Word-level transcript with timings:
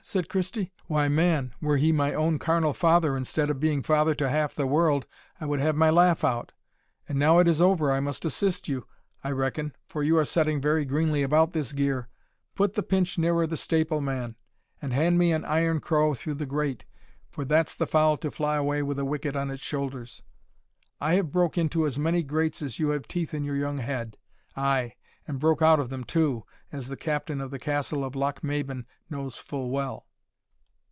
said 0.03 0.27
Christie; 0.27 0.73
"why, 0.87 1.07
man, 1.07 1.53
were 1.61 1.77
he 1.77 1.91
my 1.91 2.11
own 2.13 2.39
carnal 2.39 2.73
father, 2.73 3.15
instead 3.15 3.51
of 3.51 3.59
being 3.61 3.83
father 3.83 4.15
to 4.15 4.27
half 4.29 4.55
the 4.55 4.65
world, 4.65 5.05
I 5.39 5.45
would 5.45 5.59
have 5.61 5.75
my 5.75 5.89
laugh 5.91 6.23
out. 6.23 6.51
And 7.07 7.19
now 7.19 7.37
it 7.37 7.47
is 7.47 7.61
over, 7.61 7.91
I 7.91 7.99
must 7.99 8.25
assist 8.25 8.67
you, 8.67 8.87
I 9.23 9.29
reckon, 9.29 9.73
for 9.87 10.01
you 10.03 10.17
are 10.17 10.25
setting 10.25 10.59
very 10.59 10.83
greenly 10.85 11.21
about 11.21 11.53
this 11.53 11.71
gear 11.71 12.09
put 12.55 12.73
the 12.73 12.81
pinch 12.83 13.17
nearer 13.19 13.45
the 13.47 13.55
staple, 13.55 14.01
man, 14.01 14.35
and 14.81 14.91
hand 14.91 15.19
me 15.19 15.31
an 15.31 15.45
iron 15.45 15.79
crow 15.79 16.13
through 16.15 16.35
the 16.35 16.47
grate, 16.47 16.83
for 17.29 17.45
that's 17.45 17.75
the 17.75 17.87
fowl 17.87 18.17
to 18.17 18.31
fly 18.31 18.57
away 18.57 18.81
with 18.81 18.97
a 18.99 19.05
wicket 19.05 19.35
on 19.37 19.51
its 19.51 19.61
shoulders. 19.63 20.23
I 20.99 21.13
have 21.13 21.31
broke 21.31 21.57
into 21.59 21.85
as 21.85 21.99
many 21.99 22.21
grates 22.23 22.61
as 22.63 22.79
you 22.79 22.89
have 22.89 23.07
teeth 23.07 23.33
in 23.35 23.43
your 23.45 23.55
young 23.55 23.77
head 23.77 24.17
ay, 24.57 24.95
and 25.27 25.39
broke 25.39 25.61
out 25.61 25.79
of 25.79 25.89
them 25.91 26.03
too, 26.03 26.43
as 26.71 26.87
the 26.87 26.97
captain 26.97 27.39
of 27.39 27.51
the 27.51 27.59
Castle 27.59 28.03
of 28.03 28.15
Lochmaben 28.15 28.85
knows 29.09 29.37
full 29.37 29.69
well." 29.69 30.07